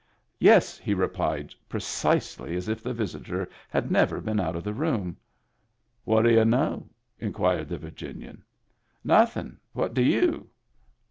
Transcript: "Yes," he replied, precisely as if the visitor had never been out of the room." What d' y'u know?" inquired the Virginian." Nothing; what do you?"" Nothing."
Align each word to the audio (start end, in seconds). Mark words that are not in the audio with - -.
"Yes," 0.39 0.79
he 0.79 0.95
replied, 0.95 1.53
precisely 1.69 2.55
as 2.55 2.67
if 2.67 2.81
the 2.81 2.91
visitor 2.91 3.47
had 3.69 3.91
never 3.91 4.19
been 4.19 4.39
out 4.39 4.55
of 4.55 4.63
the 4.63 4.73
room." 4.73 5.15
What 6.05 6.23
d' 6.23 6.31
y'u 6.31 6.43
know?" 6.45 6.89
inquired 7.19 7.69
the 7.69 7.77
Virginian." 7.77 8.43
Nothing; 9.03 9.57
what 9.73 9.93
do 9.93 10.01
you?"" 10.01 10.21
Nothing." 10.31 10.47